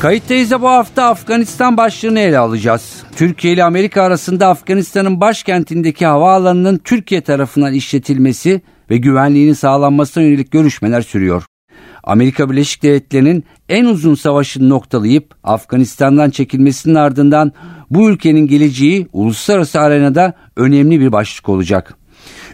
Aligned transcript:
Kayıttayız 0.00 0.52
bu 0.52 0.68
hafta 0.68 1.04
Afganistan 1.04 1.76
başlığını 1.76 2.20
ele 2.20 2.38
alacağız. 2.38 3.02
Türkiye 3.16 3.54
ile 3.54 3.64
Amerika 3.64 4.02
arasında 4.02 4.48
Afganistan'ın 4.48 5.20
başkentindeki 5.20 6.06
havaalanının 6.06 6.78
Türkiye 6.78 7.20
tarafından 7.20 7.72
işletilmesi 7.72 8.60
ve 8.90 8.96
güvenliğinin 8.96 9.52
sağlanmasına 9.52 10.24
yönelik 10.24 10.50
görüşmeler 10.50 11.02
sürüyor. 11.02 11.44
Amerika 12.04 12.50
Birleşik 12.50 12.82
Devletleri'nin 12.82 13.44
en 13.68 13.84
uzun 13.84 14.14
savaşını 14.14 14.68
noktalayıp 14.68 15.34
Afganistan'dan 15.44 16.30
çekilmesinin 16.30 16.94
ardından 16.94 17.52
bu 17.90 18.10
ülkenin 18.10 18.46
geleceği 18.46 19.06
uluslararası 19.12 19.80
arenada 19.80 20.34
önemli 20.56 21.00
bir 21.00 21.12
başlık 21.12 21.48
olacak. 21.48 21.99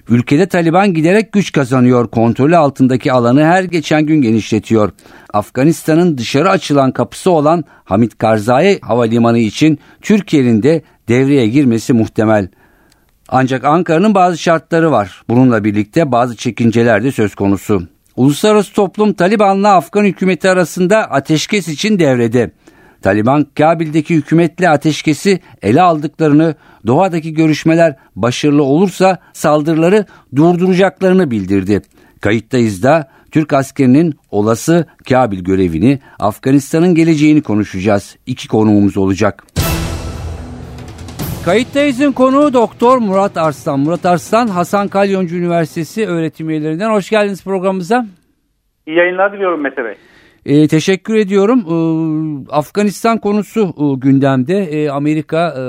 Ülkede 0.08 0.46
Taliban 0.46 0.94
giderek 0.94 1.32
güç 1.32 1.52
kazanıyor, 1.52 2.08
kontrolü 2.08 2.56
altındaki 2.56 3.12
alanı 3.12 3.44
her 3.44 3.64
geçen 3.64 4.06
gün 4.06 4.22
genişletiyor. 4.22 4.90
Afganistan'ın 5.32 6.18
dışarı 6.18 6.50
açılan 6.50 6.92
kapısı 6.92 7.30
olan 7.30 7.64
Hamit 7.84 8.18
Karzai 8.18 8.80
Havalimanı 8.80 9.38
için 9.38 9.78
Türkiye'nin 10.00 10.62
de 10.62 10.82
devreye 11.08 11.48
girmesi 11.48 11.92
muhtemel. 11.92 12.48
Ancak 13.28 13.64
Ankara'nın 13.64 14.14
bazı 14.14 14.38
şartları 14.38 14.90
var. 14.92 15.22
Bununla 15.28 15.64
birlikte 15.64 16.12
bazı 16.12 16.36
çekinceler 16.36 17.04
de 17.04 17.12
söz 17.12 17.34
konusu. 17.34 17.82
Uluslararası 18.16 18.72
toplum 18.72 19.12
Taliban'la 19.12 19.74
Afgan 19.74 20.04
hükümeti 20.04 20.50
arasında 20.50 20.98
ateşkes 20.98 21.68
için 21.68 21.98
devrede. 21.98 22.50
Taliban 23.06 23.46
Kabil'deki 23.58 24.14
hükümetle 24.14 24.68
ateşkesi 24.68 25.40
ele 25.62 25.82
aldıklarını, 25.82 26.54
doğadaki 26.86 27.34
görüşmeler 27.34 27.96
başarılı 28.16 28.62
olursa 28.62 29.18
saldırıları 29.32 30.04
durduracaklarını 30.36 31.30
bildirdi. 31.30 31.82
Kayıttayız 32.20 32.82
da 32.82 33.08
Türk 33.30 33.52
askerinin 33.52 34.14
olası 34.30 34.86
Kabil 35.08 35.44
görevini, 35.44 35.98
Afganistan'ın 36.18 36.94
geleceğini 36.94 37.42
konuşacağız. 37.42 38.16
İki 38.26 38.48
konuğumuz 38.48 38.96
olacak. 38.96 39.44
Kayıttayız'ın 41.44 42.12
konuğu 42.12 42.52
Doktor 42.52 42.98
Murat 42.98 43.36
Arslan. 43.36 43.80
Murat 43.80 44.06
Arslan 44.06 44.48
Hasan 44.48 44.88
Kalyoncu 44.88 45.36
Üniversitesi 45.36 46.06
öğretim 46.06 46.50
üyelerinden. 46.50 46.90
Hoş 46.90 47.10
geldiniz 47.10 47.44
programımıza. 47.44 48.06
İyi 48.86 48.96
yayınlar 48.96 49.32
diliyorum 49.32 49.62
Mete 49.62 49.84
Bey. 49.84 49.94
E, 50.46 50.68
teşekkür 50.68 51.14
ediyorum. 51.14 51.60
E, 51.60 51.76
Afganistan 52.52 53.18
konusu 53.18 53.60
e, 53.60 53.98
gündemde. 54.00 54.54
E, 54.54 54.90
Amerika 54.90 55.48
e, 55.48 55.60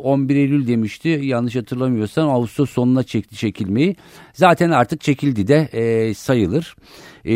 11 0.00 0.36
Eylül 0.36 0.66
demişti. 0.66 1.08
Yanlış 1.22 1.56
hatırlamıyorsam 1.56 2.30
Ağustos 2.30 2.70
sonuna 2.70 3.02
çekti 3.02 3.36
çekilmeyi. 3.36 3.96
Zaten 4.32 4.70
artık 4.70 5.00
çekildi 5.00 5.48
de 5.48 5.68
e, 5.72 6.14
sayılır. 6.14 6.76
E, 7.24 7.34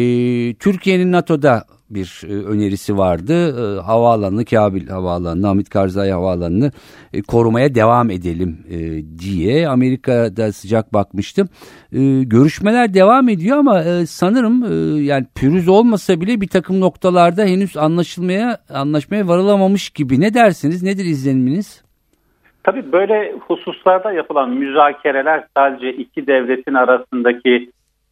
Türkiye'nin 0.55 1.13
NATO'da 1.13 1.65
bir 1.91 2.23
e, 2.29 2.33
önerisi 2.33 2.99
vardı. 2.99 3.33
E, 3.33 3.81
havaalanını, 3.81 4.45
Kabil 4.45 4.89
havaalanını, 4.89 5.47
Hamit 5.47 5.69
Karzai 5.69 6.11
havaalanını 6.11 6.71
e, 7.13 7.23
korumaya 7.23 7.75
devam 7.75 8.11
edelim 8.11 8.59
diye 9.19 9.69
Amerika'da 9.69 10.53
sıcak 10.53 10.95
bakmıştım. 10.95 11.49
Görüşmeler 12.23 12.95
devam 12.95 13.29
ediyor 13.29 13.59
ama 13.59 13.83
sanırım 14.07 14.63
yani 15.03 15.27
pürüz 15.35 15.69
olmasa 15.69 16.21
bile 16.21 16.41
bir 16.41 16.49
takım 16.49 16.81
noktalarda 16.81 17.45
henüz 17.45 17.77
anlaşılmaya 17.77 18.59
anlaşmaya 18.71 19.29
varılamamış 19.29 19.91
gibi. 19.91 20.21
Ne 20.21 20.35
dersiniz? 20.35 20.83
Nedir 20.83 21.05
izleniminiz? 21.05 21.85
Tabii 22.63 22.93
böyle 22.93 23.33
hususlarda 23.33 24.13
yapılan 24.13 24.51
müzakereler 24.51 25.45
sadece 25.57 25.93
iki 25.93 26.27
devletin 26.27 26.75
arasındaki 26.75 27.71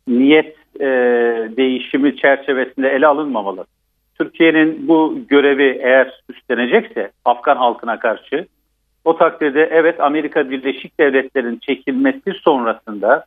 niyet 0.09 0.57
e, 0.83 0.87
değişimi 1.57 2.17
çerçevesinde 2.17 2.89
ele 2.89 3.07
alınmamalı. 3.07 3.65
Türkiye'nin 4.19 4.89
bu 4.89 5.19
görevi 5.29 5.81
eğer 5.83 6.21
üstlenecekse 6.29 7.11
Afgan 7.25 7.57
halkına 7.57 7.99
karşı 7.99 8.47
o 9.05 9.17
takdirde 9.17 9.69
evet 9.73 10.01
Amerika 10.01 10.51
Birleşik 10.51 11.01
Devletleri'nin 11.01 11.59
çekilmesi 11.59 12.33
sonrasında 12.43 13.25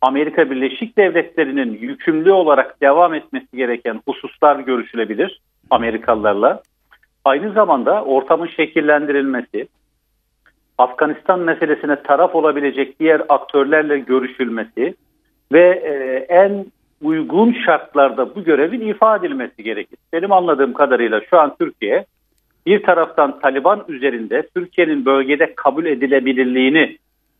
Amerika 0.00 0.50
Birleşik 0.50 0.98
Devletleri'nin 0.98 1.78
yükümlü 1.80 2.32
olarak 2.32 2.80
devam 2.80 3.14
etmesi 3.14 3.56
gereken 3.56 4.00
hususlar 4.06 4.56
görüşülebilir 4.60 5.40
Amerikalılarla. 5.70 6.62
Aynı 7.24 7.52
zamanda 7.52 8.04
ortamın 8.04 8.46
şekillendirilmesi, 8.46 9.68
Afganistan 10.78 11.40
meselesine 11.40 12.02
taraf 12.02 12.34
olabilecek 12.34 13.00
diğer 13.00 13.22
aktörlerle 13.28 13.98
görüşülmesi 13.98 14.94
ve 15.52 15.82
e, 15.84 16.34
en 16.34 16.66
uygun 17.04 17.52
şartlarda 17.66 18.34
bu 18.34 18.44
görevin 18.44 18.80
ifade 18.80 19.26
edilmesi 19.26 19.62
gerekir. 19.62 19.98
Benim 20.12 20.32
anladığım 20.32 20.72
kadarıyla 20.72 21.20
şu 21.30 21.38
an 21.38 21.56
Türkiye 21.58 22.06
bir 22.66 22.82
taraftan 22.82 23.40
Taliban 23.40 23.84
üzerinde 23.88 24.48
Türkiye'nin 24.54 25.04
bölgede 25.04 25.54
kabul 25.54 25.86
edilebilirliğini 25.86 26.98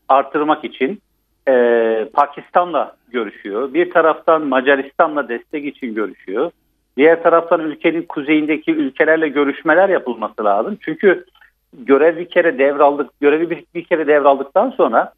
artırmak 0.08 0.64
için 0.64 1.00
e, 1.48 2.08
Pakistan'la 2.12 2.97
görüşüyor. 3.08 3.75
Bir 3.75 3.91
taraftan 3.91 4.47
Macaristan'la 4.47 5.28
destek 5.28 5.64
için 5.64 5.94
görüşüyor. 5.94 6.50
Diğer 6.96 7.22
taraftan 7.22 7.60
ülkenin 7.60 8.02
kuzeyindeki 8.02 8.72
ülkelerle 8.72 9.28
görüşmeler 9.28 9.88
yapılması 9.88 10.44
lazım. 10.44 10.78
Çünkü 10.81 11.25
görev 11.72 12.16
bir 12.16 12.28
kere 12.28 12.58
devraldık, 12.58 13.20
görevi 13.20 13.50
bir, 13.50 13.64
bir 13.75 13.84
kere 13.84 14.06
devraldıktan 14.06 14.70
sonra 14.70 15.12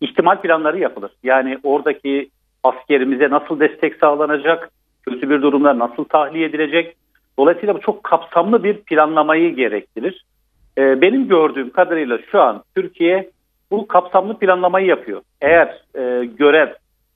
ihtimal 0.00 0.40
planları 0.40 0.78
yapılır. 0.78 1.10
Yani 1.22 1.58
oradaki 1.62 2.30
askerimize 2.64 3.30
nasıl 3.30 3.60
destek 3.60 3.96
sağlanacak, 3.96 4.70
kötü 5.02 5.30
bir 5.30 5.42
durumlar 5.42 5.78
nasıl 5.78 6.04
tahliye 6.04 6.46
edilecek. 6.46 6.96
Dolayısıyla 7.38 7.74
bu 7.74 7.80
çok 7.80 8.04
kapsamlı 8.04 8.64
bir 8.64 8.74
planlamayı 8.74 9.54
gerektirir. 9.54 10.24
Ee, 10.78 11.00
benim 11.00 11.28
gördüğüm 11.28 11.70
kadarıyla 11.70 12.18
şu 12.30 12.40
an 12.40 12.62
Türkiye 12.74 13.30
bu 13.70 13.86
kapsamlı 13.86 14.38
planlamayı 14.38 14.86
yapıyor. 14.86 15.22
Eğer 15.40 15.82
e, 15.94 16.24
görev 16.24 16.68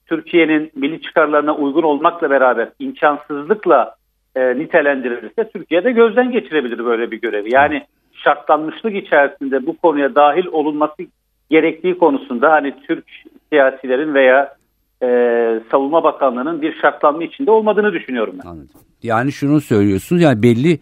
Türkiye'nin 0.06 0.72
milli 0.74 1.02
çıkarlarına 1.02 1.54
uygun 1.54 1.82
olmakla 1.82 2.30
beraber 2.30 2.68
imkansızlıkla 2.78 3.94
e, 4.36 4.58
nitelendirilirse 4.58 5.50
Türkiye'de 5.50 5.92
gözden 5.92 6.32
geçirebilir 6.32 6.84
böyle 6.84 7.10
bir 7.10 7.20
görevi. 7.20 7.54
Yani 7.54 7.82
şartlanmışlık 8.12 8.94
içerisinde 8.94 9.66
bu 9.66 9.76
konuya 9.76 10.14
dahil 10.14 10.46
olunması 10.46 11.02
gerektiği 11.50 11.98
konusunda 11.98 12.52
hani 12.52 12.74
Türk 12.86 13.04
siyasilerin 13.52 14.14
veya 14.14 14.54
e, 15.04 15.62
Savunma 15.70 16.04
Bakanlığı'nın 16.04 16.62
bir 16.62 16.74
şartlanma 16.82 17.24
içinde 17.24 17.50
olmadığını 17.50 17.92
düşünüyorum 17.92 18.34
ben. 18.44 18.48
Anladım. 18.48 18.68
Yani 19.02 19.32
şunu 19.32 19.60
söylüyorsunuz 19.60 20.22
yani 20.22 20.42
belli 20.42 20.78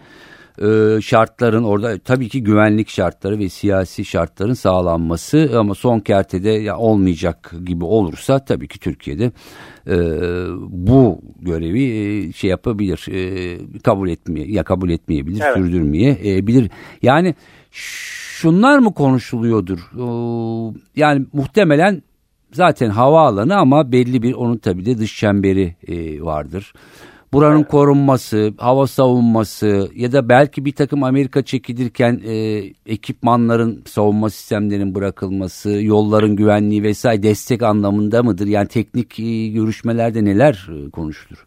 e, 0.58 1.00
şartların 1.00 1.64
orada 1.64 1.98
tabii 1.98 2.28
ki 2.28 2.42
güvenlik 2.42 2.88
şartları 2.88 3.38
ve 3.38 3.48
siyasi 3.48 4.04
şartların 4.04 4.52
sağlanması 4.52 5.50
ama 5.56 5.74
son 5.74 6.00
kertede 6.00 6.50
ya 6.50 6.78
olmayacak 6.78 7.52
gibi 7.64 7.84
olursa 7.84 8.44
tabii 8.44 8.68
ki 8.68 8.80
Türkiye'de 8.80 9.24
e, 9.86 9.96
bu 10.68 11.20
görevi 11.40 11.82
e, 11.82 12.32
şey 12.32 12.50
yapabilir 12.50 13.06
e, 13.10 13.58
kabul 13.78 14.08
etmeye 14.08 14.46
ya 14.52 14.62
kabul 14.62 14.90
etmeyebilir 14.90 15.42
evet. 15.44 15.56
sürdürmeyebilir 15.56 16.70
yani 17.02 17.34
şunlar 17.70 18.78
mı 18.78 18.94
konuşuluyordur 18.94 19.78
e, 19.78 20.04
yani 20.96 21.26
muhtemelen 21.32 22.02
zaten 22.52 22.90
havaalanı 22.90 23.56
ama 23.56 23.92
belli 23.92 24.22
bir 24.22 24.34
onun 24.34 24.56
tabii 24.56 24.86
de 24.86 24.98
dış 24.98 25.18
çemberi 25.18 25.74
e, 25.88 26.22
vardır. 26.22 26.72
Buranın 27.32 27.62
korunması, 27.62 28.50
hava 28.58 28.86
savunması 28.86 29.88
ya 29.94 30.12
da 30.12 30.28
belki 30.28 30.64
bir 30.64 30.72
takım 30.72 31.02
Amerika 31.02 31.42
çekilirken 31.42 32.20
e, 32.26 32.34
ekipmanların 32.86 33.82
savunma 33.86 34.30
sistemlerinin 34.30 34.94
bırakılması, 34.94 35.70
yolların 35.82 36.36
güvenliği 36.36 36.82
vesaire 36.82 37.22
destek 37.22 37.62
anlamında 37.62 38.22
mıdır? 38.22 38.46
Yani 38.46 38.68
teknik 38.68 39.20
e, 39.20 39.48
görüşmelerde 39.48 40.24
neler 40.24 40.68
e, 40.68 40.90
konuşulur? 40.90 41.46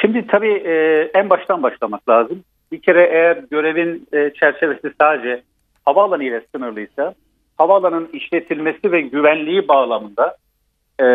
Şimdi 0.00 0.26
tabii 0.26 0.52
e, 0.52 0.74
en 1.14 1.30
baştan 1.30 1.62
başlamak 1.62 2.08
lazım. 2.08 2.44
Bir 2.72 2.82
kere 2.82 3.08
eğer 3.12 3.44
görevin 3.50 4.06
e, 4.12 4.32
çerçevesi 4.40 4.92
sadece 5.00 5.42
havaalanı 5.84 6.24
ile 6.24 6.42
sınırlıysa 6.54 7.14
havaalanın 7.56 8.08
işletilmesi 8.12 8.92
ve 8.92 9.00
güvenliği 9.00 9.68
bağlamında 9.68 10.36
e, 10.98 11.06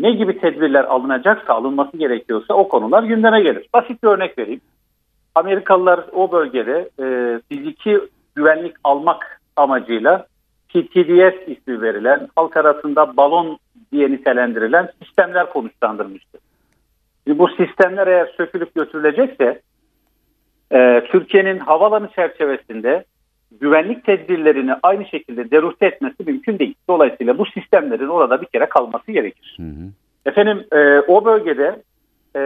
ne 0.00 0.12
gibi 0.12 0.38
tedbirler 0.40 0.84
alınacaksa, 0.84 1.54
alınması 1.54 1.96
gerekiyorsa 1.96 2.54
o 2.54 2.68
konular 2.68 3.02
gündeme 3.02 3.40
gelir. 3.40 3.66
Basit 3.74 4.02
bir 4.02 4.08
örnek 4.08 4.38
vereyim. 4.38 4.60
Amerikalılar 5.34 6.00
o 6.12 6.32
bölgede 6.32 6.90
e, 7.00 7.40
fiziki 7.48 8.00
güvenlik 8.34 8.76
almak 8.84 9.40
amacıyla 9.56 10.26
PTDS 10.68 11.48
ismi 11.48 11.82
verilen 11.82 12.28
halk 12.36 12.56
arasında 12.56 13.16
balon 13.16 13.58
diye 13.92 14.10
nitelendirilen 14.10 14.88
sistemler 15.02 15.50
konuşlandırmıştı. 15.50 16.38
Bu 17.28 17.48
sistemler 17.48 18.06
eğer 18.06 18.34
sökülüp 18.36 18.74
götürülecekse 18.74 19.60
e, 20.72 21.04
Türkiye'nin 21.10 21.58
havalanı 21.58 22.08
çerçevesinde 22.08 23.04
güvenlik 23.60 24.04
tedbirlerini 24.04 24.74
aynı 24.82 25.04
şekilde 25.04 25.50
derute 25.50 25.86
etmesi 25.86 26.24
mümkün 26.26 26.58
değil. 26.58 26.74
Dolayısıyla 26.88 27.38
bu 27.38 27.46
sistemlerin 27.46 28.08
orada 28.08 28.40
bir 28.40 28.46
kere 28.46 28.66
kalması 28.66 29.12
gerekir. 29.12 29.56
Hı 29.56 29.62
hı. 29.62 29.90
Efendim 30.26 30.64
e, 30.72 31.00
o 31.00 31.24
bölgede 31.24 31.82
e, 32.36 32.42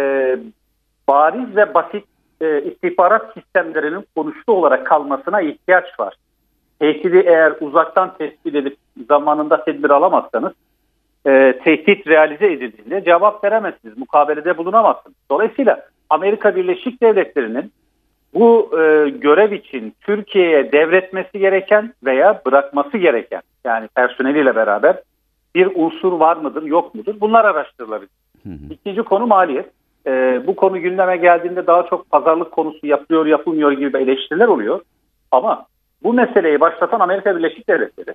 bariz 1.09 1.57
ve 1.57 1.75
basit 1.75 2.05
e, 2.41 2.63
istihbarat 2.63 3.35
sistemlerinin 3.35 4.07
konuşlu 4.17 4.53
olarak 4.53 4.87
kalmasına 4.87 5.41
ihtiyaç 5.41 6.01
var. 6.01 6.15
Tehdidi 6.81 7.19
eğer 7.19 7.53
uzaktan 7.61 8.15
tespit 8.19 8.55
edip 8.55 8.77
zamanında 9.09 9.65
tedbir 9.65 9.91
alamazsanız 9.91 10.53
e, 11.27 11.59
tehdit 11.65 12.07
realize 12.07 12.53
edildiğinde 12.53 13.05
cevap 13.05 13.45
veremezsiniz, 13.45 13.99
mukabelede 13.99 14.59
bulunamazsınız. 14.59 15.17
Dolayısıyla 15.31 15.87
Amerika 16.11 16.57
Birleşik 16.57 17.03
Devletleri'nin 17.03 17.73
bu 18.35 18.71
e, 18.81 19.09
görev 19.09 19.53
için 19.53 19.95
Türkiye'ye 20.01 20.73
devretmesi 20.73 21.39
gereken 21.39 21.95
veya 22.05 22.43
bırakması 22.47 22.97
gereken 22.97 23.43
yani 23.65 23.89
personeliyle 23.89 24.57
beraber 24.57 24.97
bir 25.55 25.69
unsur 25.75 26.13
var 26.13 26.37
mıdır 26.37 26.63
yok 26.63 26.95
mudur 26.95 27.15
bunlar 27.21 27.45
araştırılabilir. 27.45 28.11
İkinci 28.71 29.03
konu 29.03 29.27
maliyet. 29.27 29.67
E, 30.07 30.43
bu 30.47 30.57
konu 30.57 30.81
gündeme 30.81 31.17
geldiğinde 31.17 31.67
daha 31.67 31.87
çok 31.87 32.11
pazarlık 32.11 32.53
konusu 32.53 32.87
yapılıyor 32.87 33.27
yapılmıyor 33.27 33.73
gibi 33.73 33.99
eleştiriler 33.99 34.49
oluyor. 34.49 34.81
Ama 35.31 35.67
bu 36.03 36.13
meseleyi 36.13 36.61
başlatan 36.61 37.01
Amerika 37.01 37.37
Birleşik 37.37 37.69
Devletleri 37.69 38.15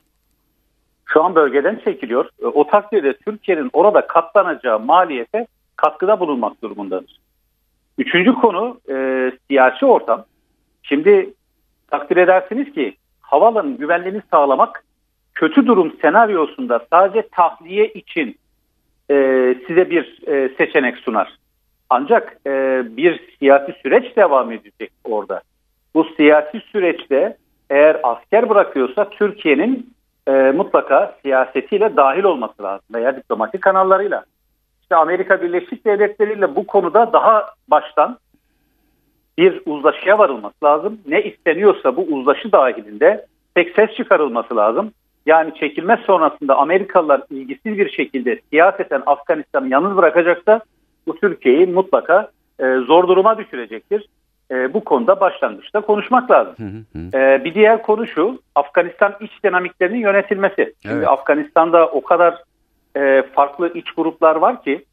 şu 1.05 1.23
an 1.23 1.35
bölgeden 1.35 1.81
çekiliyor. 1.83 2.29
E, 2.41 2.45
o 2.45 2.67
takdirde 2.67 3.13
Türkiye'nin 3.13 3.69
orada 3.73 4.07
katlanacağı 4.07 4.79
maliyete 4.79 5.47
katkıda 5.75 6.19
bulunmak 6.19 6.61
durumundadır. 6.61 7.19
Üçüncü 7.97 8.33
konu 8.33 8.79
e, 8.89 9.31
siyasi 9.47 9.85
ortam. 9.85 10.25
Şimdi 10.83 11.33
takdir 11.87 12.17
edersiniz 12.17 12.71
ki 12.73 12.95
havalanın 13.21 13.77
güvenliğini 13.77 14.21
sağlamak 14.31 14.83
kötü 15.33 15.67
durum 15.67 15.93
senaryosunda 16.01 16.85
sadece 16.93 17.27
tahliye 17.27 17.87
için 17.87 18.37
e, 19.11 19.15
size 19.67 19.89
bir 19.89 20.27
e, 20.27 20.49
seçenek 20.57 20.97
sunar. 20.97 21.37
Ancak 21.89 22.37
e, 22.47 22.83
bir 22.97 23.37
siyasi 23.39 23.75
süreç 23.83 24.15
devam 24.15 24.51
edecek 24.51 24.91
orada. 25.03 25.41
Bu 25.93 26.03
siyasi 26.17 26.59
süreçte 26.71 27.37
eğer 27.69 27.99
asker 28.03 28.49
bırakıyorsa 28.49 29.09
Türkiye'nin 29.09 29.93
e, 30.27 30.31
mutlaka 30.31 31.15
siyasetiyle 31.21 31.95
dahil 31.95 32.23
olması 32.23 32.63
lazım 32.63 32.85
veya 32.93 33.15
diplomatik 33.15 33.61
kanallarıyla 33.61 34.25
işte 34.87 34.95
Amerika 34.95 35.41
Birleşik 35.41 35.85
Devletleri 35.85 36.33
ile 36.33 36.55
bu 36.55 36.67
konuda 36.67 37.13
daha 37.13 37.45
baştan 37.67 38.17
bir 39.37 39.61
uzlaşıya 39.65 40.19
varılması 40.19 40.55
lazım. 40.63 40.99
Ne 41.07 41.23
isteniyorsa 41.23 41.95
bu 41.95 42.01
uzlaşı 42.01 42.51
dahilinde 42.51 43.25
tek 43.55 43.75
ses 43.75 43.95
çıkarılması 43.95 44.55
lazım. 44.55 44.91
Yani 45.25 45.53
çekilme 45.59 45.97
sonrasında 46.05 46.57
Amerikalılar 46.57 47.21
ilgisiz 47.29 47.77
bir 47.77 47.89
şekilde 47.89 48.39
siyaseten 48.49 49.03
Afganistan'ı 49.05 49.67
yalnız 49.67 49.97
bırakacaksa 49.97 50.61
bu 51.07 51.15
Türkiye'yi 51.15 51.67
mutlaka 51.67 52.31
e, 52.59 52.63
zor 52.63 53.07
duruma 53.07 53.37
düşürecektir. 53.37 54.07
E, 54.51 54.73
bu 54.73 54.83
konuda 54.83 55.19
başlangıçta 55.19 55.81
konuşmak 55.81 56.31
lazım. 56.31 56.55
Hı 56.57 56.99
hı. 56.99 57.17
E, 57.17 57.43
bir 57.43 57.53
diğer 57.53 57.81
konu 57.81 58.07
şu 58.07 58.39
Afganistan 58.55 59.15
iç 59.19 59.43
dinamiklerinin 59.43 59.99
yönetilmesi. 59.99 60.73
Şimdi 60.81 60.95
evet. 60.95 61.07
Afganistan'da 61.07 61.87
o 61.87 62.01
kadar 62.01 62.43
e, 62.97 63.23
farklı 63.35 63.71
iç 63.73 63.91
gruplar 63.91 64.35
var 64.35 64.63
ki 64.63 64.85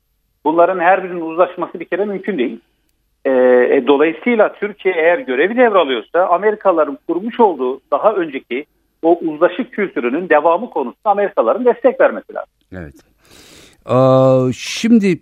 bunların 0.45 0.79
her 0.79 1.05
birinin 1.05 1.21
uzlaşması 1.21 1.81
bir 1.81 1.85
kere 1.85 2.05
mümkün 2.05 2.39
değil. 2.39 2.61
E, 3.25 3.31
e, 3.31 3.85
dolayısıyla 3.87 4.53
Türkiye 4.53 4.95
eğer 4.95 5.19
görevi 5.19 5.57
devralıyorsa 5.57 6.27
Amerikalıların 6.27 6.99
kurmuş 7.09 7.41
olduğu 7.41 7.81
daha 7.93 8.13
önceki 8.13 8.67
o 9.03 9.19
uzlaşı 9.19 9.71
kültürünün 9.71 10.29
devamı 10.29 10.71
konusunda 10.71 11.11
Amerikalıların 11.11 11.65
destek 11.65 12.01
vermesi 12.01 12.35
lazım. 12.35 12.53
Evet. 12.73 12.95
Aa, 13.87 14.53
şimdi 14.57 15.21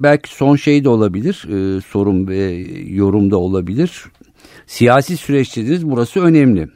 belki 0.00 0.34
son 0.34 0.56
şey 0.56 0.84
de 0.84 0.88
olabilir, 0.88 1.44
e, 1.48 1.80
sorun 1.80 2.28
ve 2.28 2.64
yorum 2.88 3.30
da 3.30 3.36
olabilir. 3.36 4.04
Siyasi 4.66 5.16
süreç 5.16 5.56
dediniz 5.56 5.90
burası 5.90 6.24
önemli. 6.24 6.68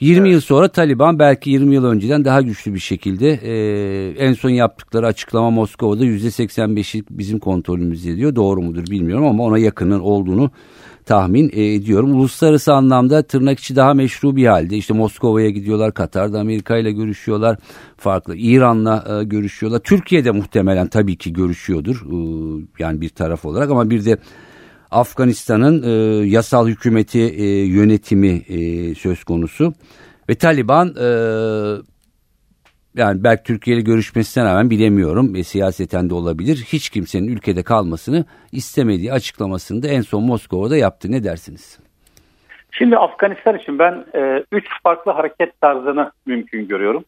20 0.00 0.20
evet. 0.20 0.32
yıl 0.34 0.40
sonra 0.40 0.68
Taliban 0.68 1.18
belki 1.18 1.50
20 1.50 1.74
yıl 1.74 1.84
önceden 1.84 2.24
daha 2.24 2.40
güçlü 2.40 2.74
bir 2.74 2.78
şekilde 2.78 3.30
e, 3.30 4.24
en 4.26 4.32
son 4.32 4.50
yaptıkları 4.50 5.06
açıklama 5.06 5.50
Moskova'da 5.50 6.04
%85'i 6.04 7.04
bizim 7.10 7.38
kontrolümüzde 7.38 8.16
diyor. 8.16 8.36
Doğru 8.36 8.62
mudur 8.62 8.86
bilmiyorum 8.86 9.26
ama 9.26 9.44
ona 9.44 9.58
yakının 9.58 10.00
olduğunu 10.00 10.50
tahmin 11.06 11.50
ediyorum. 11.54 12.14
Uluslararası 12.14 12.72
anlamda 12.72 13.22
tırnak 13.22 13.58
içi 13.58 13.76
daha 13.76 13.94
meşru 13.94 14.36
bir 14.36 14.46
halde. 14.46 14.76
İşte 14.76 14.94
Moskova'ya 14.94 15.50
gidiyorlar, 15.50 15.94
Katar'da 15.94 16.40
Amerika 16.40 16.76
ile 16.76 16.92
görüşüyorlar, 16.92 17.58
farklı 17.96 18.36
İran'la 18.36 19.20
e, 19.20 19.24
görüşüyorlar. 19.24 19.78
Türkiye'de 19.78 20.30
muhtemelen 20.30 20.88
tabii 20.88 21.16
ki 21.16 21.32
görüşüyordur 21.32 21.96
e, 21.96 22.16
yani 22.78 23.00
bir 23.00 23.08
taraf 23.08 23.44
olarak 23.44 23.70
ama 23.70 23.90
bir 23.90 24.04
de 24.04 24.16
Afganistan'ın 24.96 25.82
e, 25.82 25.90
yasal 26.26 26.68
hükümeti 26.68 27.18
e, 27.18 27.66
yönetimi 27.66 28.42
e, 28.48 28.94
söz 28.94 29.24
konusu 29.24 29.72
ve 30.30 30.34
Taliban 30.34 30.88
e, 30.88 31.08
yani 32.94 33.24
belki 33.24 33.42
Türkiye 33.42 33.76
ile 33.76 33.82
görüşmesine 33.82 34.44
rağmen 34.44 34.70
bilemiyorum 34.70 35.34
ve 35.34 35.42
siyaseten 35.42 36.10
de 36.10 36.14
olabilir. 36.14 36.56
Hiç 36.72 36.90
kimsenin 36.90 37.28
ülkede 37.28 37.62
kalmasını 37.62 38.24
istemediği 38.52 39.12
açıklamasını 39.12 39.82
da 39.82 39.88
en 39.88 40.00
son 40.00 40.24
Moskova'da 40.24 40.76
yaptı. 40.76 41.12
Ne 41.12 41.24
dersiniz? 41.24 41.78
Şimdi 42.70 42.96
Afganistan 42.96 43.58
için 43.58 43.78
ben 43.78 44.04
e, 44.14 44.44
üç 44.52 44.66
farklı 44.82 45.12
hareket 45.12 45.60
tarzını 45.60 46.12
mümkün 46.26 46.68
görüyorum. 46.68 47.04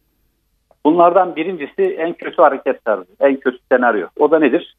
Bunlardan 0.85 1.37
birincisi 1.37 1.82
en 1.82 2.12
kötü 2.12 2.43
hareket 2.43 2.85
tarzı, 2.85 3.06
en 3.20 3.40
kötü 3.40 3.58
senaryo. 3.73 4.06
O 4.19 4.31
da 4.31 4.38
nedir? 4.38 4.76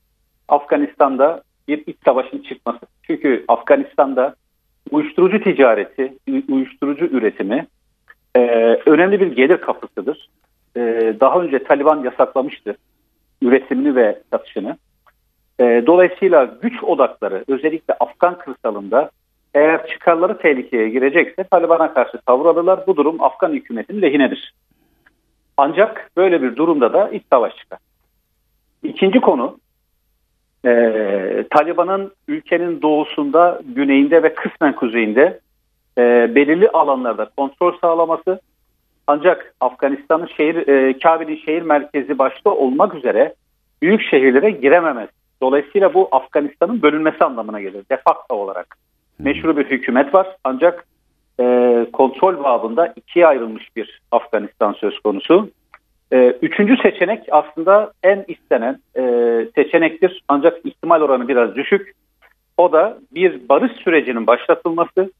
Afganistan'da 0.48 1.44
bir 1.70 1.84
iç 1.88 1.98
savaşın 2.06 2.40
çıkması. 2.40 2.80
Çünkü 3.04 3.46
Afganistan'da 3.48 4.36
uyuşturucu 4.92 5.44
ticareti, 5.44 6.14
uyuşturucu 6.50 7.06
üretimi 7.06 7.68
e, 8.36 8.40
önemli 8.86 9.20
bir 9.20 9.36
gelir 9.36 9.58
kapısıdır. 9.58 10.30
E, 10.78 10.82
daha 11.20 11.42
önce 11.42 11.64
Taliban 11.64 12.04
yasaklamıştı 12.04 12.78
üretimini 13.42 13.96
ve 13.96 14.22
satışını. 14.32 14.78
E, 15.60 15.84
dolayısıyla 15.88 16.58
güç 16.62 16.84
odakları 16.84 17.44
özellikle 17.48 17.94
Afgan 18.00 18.38
kırsalında 18.38 19.12
eğer 19.54 19.88
çıkarları 19.88 20.38
tehlikeye 20.38 20.90
girecekse 20.90 21.44
Taliban'a 21.44 21.94
karşı 21.94 22.18
tavır 22.26 22.46
alırlar. 22.46 22.88
Bu 22.88 22.98
durum 22.98 23.24
Afgan 23.24 23.54
hükümetinin 23.54 24.02
lehinedir. 24.02 24.54
Ancak 25.58 26.12
böyle 26.18 26.42
bir 26.42 26.56
durumda 26.56 26.94
da 26.94 27.10
iç 27.10 27.24
savaş 27.32 27.56
çıkar. 27.58 27.80
İkinci 28.84 29.20
konu 29.20 29.58
e, 30.66 31.46
Taliban'ın 31.50 32.12
ülkenin 32.28 32.82
doğusunda, 32.82 33.62
güneyinde 33.76 34.24
ve 34.24 34.34
kısmen 34.34 34.76
kuzeyinde 34.76 35.40
e, 35.98 36.36
belirli 36.36 36.70
alanlarda 36.70 37.30
kontrol 37.38 37.78
sağlaması 37.82 38.40
ancak 39.08 39.54
Afganistan'ın 39.60 40.30
şehir, 40.38 40.68
e, 40.68 41.00
Kabe'nin 41.00 41.36
şehir 41.36 41.62
merkezi 41.62 42.20
başta 42.20 42.50
olmak 42.50 42.96
üzere 42.96 43.34
büyük 43.82 44.02
şehirlere 44.02 44.52
girememez. 44.52 45.10
Dolayısıyla 45.42 45.94
bu 45.94 46.08
Afganistan'ın 46.12 46.82
bölünmesi 46.82 47.24
anlamına 47.24 47.62
gelir 47.62 47.84
de 47.92 47.98
facto 48.06 48.36
olarak. 48.36 48.78
Meşru 49.20 49.58
bir 49.58 49.66
hükümet 49.66 50.14
var 50.14 50.28
ancak 50.44 50.86
e, 51.40 51.86
kontrol 51.94 52.44
babında 52.44 52.94
ikiye 52.96 53.28
ayrılmış 53.28 53.76
bir 53.76 54.02
Afganistan 54.12 54.74
söz 54.74 55.00
konusu. 55.00 55.50
E, 56.14 56.38
üçüncü 56.42 56.78
seçenek 56.78 57.28
aslında 57.32 57.92
en 58.04 58.26
istenen 58.28 58.80
e, 58.98 59.02
seçenektir 59.56 60.24
ancak 60.28 60.66
ihtimal 60.66 61.02
oranı 61.02 61.28
biraz 61.28 61.56
düşük. 61.56 61.94
O 62.58 62.72
da 62.72 62.98
bir 63.12 63.50
barış 63.50 63.72
sürecinin 63.72 64.28
başlatılması, 64.28 65.12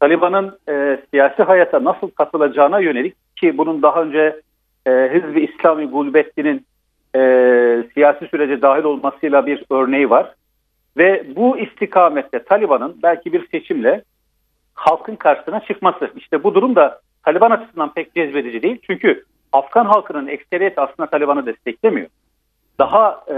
Taliban'ın 0.00 0.58
e, 0.68 0.98
siyasi 1.10 1.42
hayata 1.42 1.84
nasıl 1.84 2.10
katılacağına 2.10 2.80
yönelik 2.80 3.14
ki 3.36 3.58
bunun 3.58 3.82
daha 3.82 4.02
önce 4.02 4.40
e, 4.86 4.90
Hizb-i 4.90 5.40
İslami 5.40 5.86
Gulbetti'nin 5.86 6.66
e, 7.16 7.20
siyasi 7.94 8.26
sürece 8.26 8.62
dahil 8.62 8.84
olmasıyla 8.84 9.46
bir 9.46 9.64
örneği 9.70 10.10
var. 10.10 10.34
Ve 10.96 11.24
bu 11.36 11.58
istikamette 11.58 12.44
Taliban'ın 12.44 12.96
belki 13.02 13.32
bir 13.32 13.48
seçimle 13.48 14.02
halkın 14.74 15.16
karşısına 15.16 15.60
çıkması. 15.60 16.10
İşte 16.16 16.42
bu 16.42 16.54
durum 16.54 16.76
da 16.76 17.00
Taliban 17.24 17.50
açısından 17.50 17.92
pek 17.94 18.14
cezbedici 18.14 18.62
değil. 18.62 18.78
Çünkü 18.82 19.24
Afgan 19.52 19.86
halkının 19.86 20.26
ekseriyeti 20.26 20.80
aslında 20.80 21.10
Taliban'ı 21.10 21.46
desteklemiyor. 21.46 22.08
Daha 22.78 23.24
e, 23.28 23.34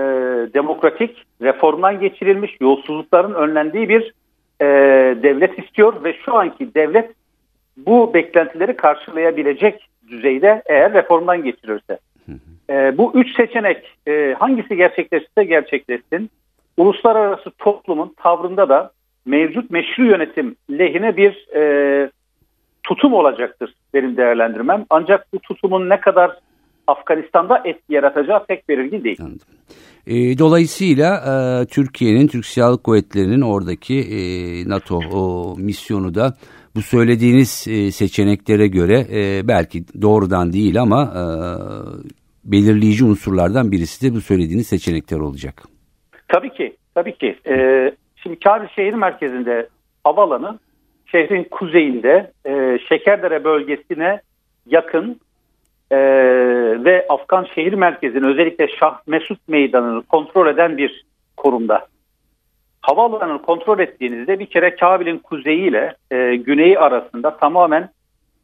demokratik, 0.54 1.24
reformdan 1.42 2.00
geçirilmiş, 2.00 2.56
yolsuzlukların 2.60 3.34
önlendiği 3.34 3.88
bir 3.88 4.12
e, 4.60 4.66
devlet 5.22 5.58
istiyor 5.58 6.04
ve 6.04 6.16
şu 6.24 6.36
anki 6.36 6.74
devlet 6.74 7.10
bu 7.76 8.14
beklentileri 8.14 8.76
karşılayabilecek 8.76 9.88
düzeyde 10.08 10.62
eğer 10.66 10.92
reformdan 10.92 11.44
geçirirse. 11.44 11.98
E, 12.70 12.98
bu 12.98 13.12
üç 13.14 13.36
seçenek 13.36 13.98
e, 14.08 14.36
hangisi 14.38 14.76
gerçekleşirse 14.76 15.44
gerçekleşsin 15.44 16.30
uluslararası 16.76 17.50
toplumun 17.50 18.14
tavrında 18.16 18.68
da 18.68 18.90
mevcut 19.26 19.70
meşru 19.70 20.04
yönetim 20.04 20.56
lehine 20.70 21.16
bir 21.16 21.48
e, 21.54 22.10
tutum 22.82 23.12
olacaktır 23.12 23.74
benim 23.94 24.16
değerlendirmem. 24.16 24.84
Ancak 24.90 25.32
bu 25.32 25.38
tutumun 25.38 25.88
ne 25.88 26.00
kadar 26.00 26.30
Afganistan'da 26.86 27.62
etki 27.64 27.94
yaratacağı 27.94 28.46
pek 28.46 28.68
belirgin 28.68 29.04
değil. 29.04 29.18
Anladım. 29.20 29.46
E, 30.06 30.38
dolayısıyla 30.38 31.14
e, 31.14 31.66
Türkiye'nin, 31.66 32.26
Türk 32.26 32.46
Silahlı 32.46 32.82
Kuvvetleri'nin 32.82 33.40
oradaki 33.40 33.94
e, 33.94 34.18
NATO 34.68 35.00
o, 35.12 35.54
misyonu 35.58 36.14
da 36.14 36.34
bu 36.76 36.82
söylediğiniz 36.82 37.66
e, 37.68 37.90
seçeneklere 37.90 38.66
göre 38.66 39.06
e, 39.12 39.48
belki 39.48 39.84
doğrudan 40.02 40.52
değil 40.52 40.80
ama 40.80 41.02
e, 41.02 41.22
belirleyici 42.44 43.04
unsurlardan 43.04 43.72
birisi 43.72 44.06
de 44.10 44.14
bu 44.14 44.20
söylediğiniz 44.20 44.66
seçenekler 44.66 45.18
olacak. 45.18 45.62
Tabii 46.28 46.50
ki, 46.50 46.76
tabii 46.94 47.18
ki. 47.18 47.38
Ee, 47.46 47.92
şimdi 48.22 48.38
Kabil 48.38 48.68
şehir 48.68 48.94
merkezinde 48.94 49.68
havalanı 50.04 50.58
şehrin 51.12 51.44
kuzeyinde 51.44 52.30
e, 52.46 52.78
Şekerdere 52.88 53.44
bölgesine 53.44 54.20
yakın 54.66 55.20
e, 55.90 55.98
ve 56.84 57.06
Afgan 57.08 57.46
şehir 57.54 57.72
merkezini 57.72 58.26
özellikle 58.26 58.68
Şah 58.68 58.98
Mesut 59.06 59.48
Meydanı'nı 59.48 60.02
kontrol 60.02 60.46
eden 60.46 60.76
bir 60.76 61.04
kurumda. 61.36 61.86
Havaalanını 62.80 63.42
kontrol 63.42 63.78
ettiğinizde 63.78 64.38
bir 64.38 64.46
kere 64.46 64.76
Kabil'in 64.76 65.18
kuzeyi 65.18 65.68
ile 65.68 65.94
e, 66.10 66.36
güneyi 66.36 66.78
arasında 66.78 67.36
tamamen 67.36 67.88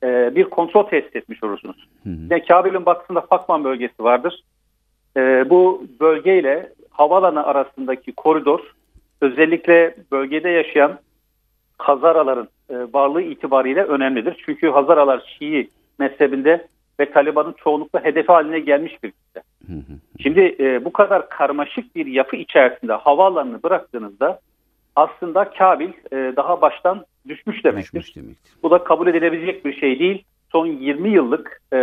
e, 0.02 0.36
bir 0.36 0.44
kontrol 0.44 0.82
test 0.82 1.16
etmiş 1.16 1.44
olursunuz. 1.44 1.88
Hı 2.02 2.10
hı. 2.10 2.16
Yani 2.30 2.44
Kabil'in 2.44 2.86
batısında 2.86 3.20
Fakman 3.20 3.64
bölgesi 3.64 4.04
vardır. 4.04 4.42
E, 5.16 5.50
bu 5.50 5.86
bölgeyle 6.00 6.72
havaalanı 6.90 7.46
arasındaki 7.46 8.12
koridor 8.12 8.60
özellikle 9.20 9.94
bölgede 10.12 10.48
yaşayan 10.48 10.98
Hazaraların 11.78 12.48
e, 12.70 12.74
varlığı 12.92 13.22
itibariyle 13.22 13.82
önemlidir. 13.84 14.42
Çünkü 14.46 14.70
Hazaralar 14.70 15.36
Şii 15.38 15.70
mezhebinde 15.98 16.66
ve 17.00 17.12
Taliban'ın 17.12 17.52
çoğunlukla 17.52 18.04
hedefi 18.04 18.32
haline 18.32 18.60
gelmiş 18.60 19.02
bir 19.02 19.10
kitle. 19.10 19.42
Şimdi 20.22 20.56
e, 20.60 20.84
bu 20.84 20.92
kadar 20.92 21.28
karmaşık 21.28 21.96
bir 21.96 22.06
yapı 22.06 22.36
içerisinde 22.36 22.92
havaalanını 22.92 23.62
bıraktığınızda 23.62 24.40
aslında 24.96 25.50
Kabil 25.50 25.88
e, 26.12 26.16
daha 26.36 26.60
baştan 26.60 27.04
düşmüş 27.28 27.64
demektir. 27.64 28.00
düşmüş 28.00 28.16
demektir. 28.16 28.52
Bu 28.62 28.70
da 28.70 28.84
kabul 28.84 29.06
edilebilecek 29.06 29.64
bir 29.64 29.80
şey 29.80 29.98
değil. 29.98 30.24
Son 30.52 30.66
20 30.66 31.08
yıllık 31.08 31.62
e, 31.72 31.76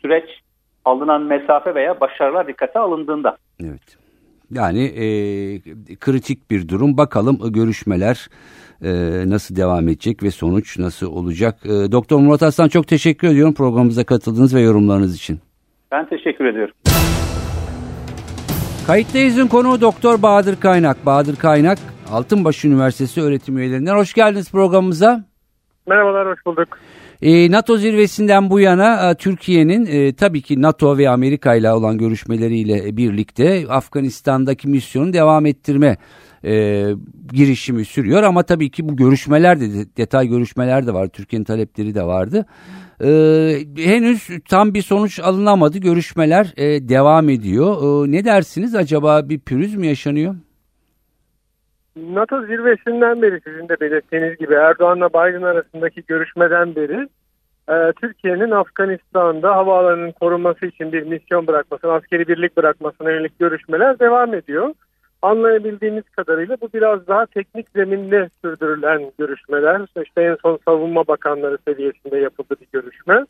süreç 0.00 0.40
alınan 0.84 1.22
mesafe 1.22 1.74
veya 1.74 2.00
başarılar 2.00 2.46
dikkate 2.46 2.78
alındığında. 2.78 3.36
Evet. 3.62 4.03
Yani 4.54 4.84
e, 4.84 5.06
kritik 5.96 6.50
bir 6.50 6.68
durum. 6.68 6.96
Bakalım 6.96 7.52
görüşmeler 7.52 8.28
e, 8.82 8.90
nasıl 9.30 9.56
devam 9.56 9.88
edecek 9.88 10.22
ve 10.22 10.30
sonuç 10.30 10.78
nasıl 10.78 11.06
olacak. 11.06 11.58
E, 11.64 11.92
Doktor 11.92 12.20
Murat 12.20 12.42
Aslan 12.42 12.68
çok 12.68 12.88
teşekkür 12.88 13.28
ediyorum 13.28 13.54
programımıza 13.54 14.04
katıldığınız 14.04 14.54
ve 14.54 14.60
yorumlarınız 14.60 15.16
için. 15.16 15.40
Ben 15.92 16.08
teşekkür 16.08 16.44
ediyorum. 16.44 16.74
Kayıttayız'ın 18.86 19.46
konuğu 19.46 19.80
Doktor 19.80 20.22
Bahadır 20.22 20.60
Kaynak. 20.60 21.06
Bahadır 21.06 21.36
Kaynak 21.36 21.78
Altınbaş 22.10 22.64
Üniversitesi 22.64 23.22
öğretim 23.22 23.58
üyelerinden. 23.58 23.96
Hoş 23.96 24.12
geldiniz 24.12 24.50
programımıza. 24.50 25.24
Merhabalar, 25.86 26.28
hoş 26.28 26.46
bulduk. 26.46 26.78
E, 27.22 27.50
NATO 27.50 27.76
zirvesinden 27.76 28.50
bu 28.50 28.60
yana 28.60 29.10
e, 29.10 29.14
Türkiye'nin 29.14 29.86
e, 29.86 30.12
tabii 30.12 30.42
ki 30.42 30.62
NATO 30.62 30.98
ve 30.98 31.08
Amerika 31.08 31.54
ile 31.54 31.72
olan 31.72 31.98
görüşmeleriyle 31.98 32.96
birlikte 32.96 33.66
Afganistan'daki 33.68 34.68
misyonu 34.68 35.12
devam 35.12 35.46
ettirme 35.46 35.96
e, 36.44 36.84
girişimi 37.32 37.84
sürüyor. 37.84 38.22
Ama 38.22 38.42
tabii 38.42 38.70
ki 38.70 38.88
bu 38.88 38.96
görüşmeler 38.96 39.60
de 39.60 39.96
detay 39.96 40.28
görüşmeler 40.28 40.86
de 40.86 40.94
var. 40.94 41.08
Türkiye'nin 41.08 41.44
talepleri 41.44 41.94
de 41.94 42.02
vardı. 42.02 42.46
E, 43.04 43.08
henüz 43.76 44.28
tam 44.48 44.74
bir 44.74 44.82
sonuç 44.82 45.20
alınamadı. 45.20 45.78
Görüşmeler 45.78 46.52
e, 46.56 46.88
devam 46.88 47.28
ediyor. 47.28 48.06
E, 48.06 48.12
ne 48.12 48.24
dersiniz 48.24 48.74
acaba 48.74 49.28
bir 49.28 49.38
pürüz 49.38 49.74
mü 49.74 49.86
yaşanıyor? 49.86 50.34
NATO 51.96 52.46
zirvesinden 52.46 53.22
beri 53.22 53.40
sizin 53.40 53.68
de 53.68 53.80
belirttiğiniz 53.80 54.38
gibi 54.38 54.54
Erdoğan'la 54.54 55.08
Biden 55.08 55.42
arasındaki 55.42 56.02
görüşmeden 56.06 56.76
beri 56.76 57.08
e, 57.68 57.92
Türkiye'nin 57.92 58.50
Afganistan'da 58.50 59.56
havaalanının 59.56 60.12
korunması 60.12 60.66
için 60.66 60.92
bir 60.92 61.02
misyon 61.02 61.46
bırakmasına, 61.46 61.92
askeri 61.92 62.28
birlik 62.28 62.56
bırakmasına 62.56 63.10
yönelik 63.10 63.38
görüşmeler 63.38 63.98
devam 63.98 64.34
ediyor. 64.34 64.74
Anlayabildiğimiz 65.22 66.04
kadarıyla 66.08 66.56
bu 66.60 66.68
biraz 66.74 67.06
daha 67.06 67.26
teknik 67.26 67.68
zeminde 67.68 68.28
sürdürülen 68.42 69.12
görüşmeler. 69.18 69.80
İşte 70.02 70.22
en 70.22 70.36
son 70.42 70.58
savunma 70.64 71.06
bakanları 71.06 71.58
seviyesinde 71.68 72.18
yapıldı 72.18 72.56
bir 72.60 72.80
görüşme. 72.80 73.26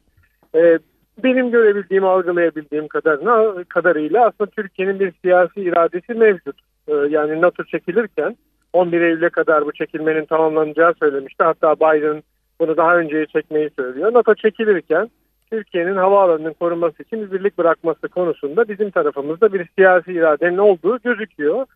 E, 0.54 0.78
benim 1.24 1.50
görebildiğim, 1.50 2.04
algılayabildiğim 2.04 2.88
kadarına, 2.88 3.64
kadarıyla 3.64 4.26
aslında 4.26 4.50
Türkiye'nin 4.50 5.00
bir 5.00 5.12
siyasi 5.22 5.60
iradesi 5.60 6.14
mevcut. 6.14 6.56
E, 6.88 6.94
yani 6.94 7.40
NATO 7.40 7.64
çekilirken 7.64 8.36
11 8.74 9.00
Eylül'e 9.00 9.28
kadar 9.28 9.66
bu 9.66 9.72
çekilmenin 9.72 10.24
tamamlanacağı 10.24 10.94
söylemişti. 10.94 11.44
Hatta 11.44 11.74
Biden 11.74 12.22
bunu 12.60 12.76
daha 12.76 12.96
önceye 12.96 13.26
çekmeyi 13.26 13.70
söylüyor. 13.78 14.12
NATO 14.12 14.34
çekilirken 14.34 15.10
Türkiye'nin 15.50 15.96
havaalanının 15.96 16.52
korunması 16.52 17.02
için 17.02 17.22
bir 17.22 17.32
birlik 17.32 17.58
bırakması 17.58 18.08
konusunda 18.08 18.68
bizim 18.68 18.90
tarafımızda 18.90 19.52
bir 19.52 19.68
siyasi 19.78 20.12
iradenin 20.12 20.58
olduğu 20.58 20.98
gözüküyor. 20.98 21.66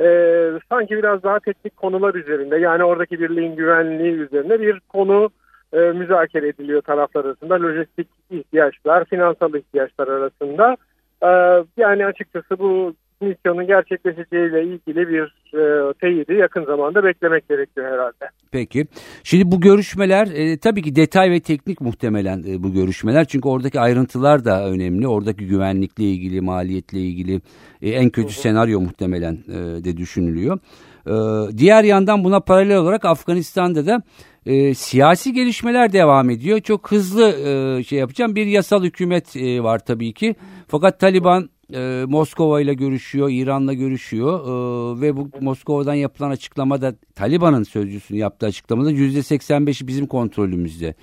Ee, 0.00 0.50
sanki 0.68 0.96
biraz 0.96 1.22
daha 1.22 1.38
teknik 1.38 1.76
konular 1.76 2.14
üzerinde 2.14 2.56
yani 2.56 2.84
oradaki 2.84 3.20
birliğin 3.20 3.56
güvenliği 3.56 4.12
üzerine 4.12 4.60
bir 4.60 4.80
konu 4.80 5.30
e, 5.72 5.78
müzakere 5.78 6.48
ediliyor 6.48 6.82
taraflar 6.82 7.24
arasında. 7.24 7.62
Lojistik 7.62 8.08
ihtiyaçlar, 8.30 9.04
finansal 9.04 9.54
ihtiyaçlar 9.54 10.08
arasında. 10.08 10.76
Ee, 11.22 11.64
yani 11.76 12.06
açıkçası 12.06 12.58
bu 12.58 12.94
misyonun 13.20 13.66
gerçekleşeceğiyle 13.66 14.64
ilgili 14.64 15.08
bir 15.08 15.24
e, 15.54 15.92
teyidi 15.92 16.34
yakın 16.34 16.64
zamanda 16.64 17.04
beklemek 17.04 17.48
gerekiyor 17.48 17.86
herhalde. 17.86 18.30
Peki. 18.52 18.86
Şimdi 19.24 19.50
bu 19.50 19.60
görüşmeler 19.60 20.26
e, 20.26 20.58
tabii 20.58 20.82
ki 20.82 20.96
detay 20.96 21.30
ve 21.30 21.40
teknik 21.40 21.80
muhtemelen 21.80 22.42
e, 22.48 22.62
bu 22.62 22.72
görüşmeler. 22.72 23.24
Çünkü 23.24 23.48
oradaki 23.48 23.80
ayrıntılar 23.80 24.44
da 24.44 24.68
önemli. 24.68 25.08
Oradaki 25.08 25.46
güvenlikle 25.46 26.04
ilgili, 26.04 26.40
maliyetle 26.40 26.98
ilgili 26.98 27.40
e, 27.82 27.90
en 27.90 28.10
kötü 28.10 28.28
hı 28.28 28.32
hı. 28.32 28.40
senaryo 28.40 28.80
muhtemelen 28.80 29.34
e, 29.48 29.84
de 29.84 29.96
düşünülüyor. 29.96 30.58
E, 31.06 31.12
diğer 31.58 31.84
yandan 31.84 32.24
buna 32.24 32.40
paralel 32.40 32.76
olarak 32.76 33.04
Afganistan'da 33.04 33.86
da 33.86 34.02
e, 34.46 34.74
siyasi 34.74 35.32
gelişmeler 35.32 35.92
devam 35.92 36.30
ediyor. 36.30 36.60
Çok 36.60 36.92
hızlı 36.92 37.28
e, 37.28 37.84
şey 37.84 37.98
yapacağım. 37.98 38.34
Bir 38.34 38.46
yasal 38.46 38.84
hükümet 38.84 39.36
e, 39.36 39.62
var 39.62 39.78
tabii 39.78 40.12
ki. 40.12 40.34
Fakat 40.68 41.00
Taliban 41.00 41.48
e, 41.74 42.04
Moskova 42.08 42.60
ile 42.60 42.74
görüşüyor, 42.74 43.28
İran'la 43.30 43.72
görüşüyor 43.72 44.40
e, 44.40 45.00
ve 45.00 45.16
bu 45.16 45.30
Moskova'dan 45.40 45.94
yapılan 45.94 46.30
açıklamada 46.30 46.94
Taliban'ın 47.14 47.62
sözcüsünün 47.62 48.18
yaptığı 48.18 48.46
açıklamada 48.46 48.90
yüzde 48.90 49.18
85'i 49.18 49.86
bizim 49.86 50.06
kontrolümüzde 50.06 50.94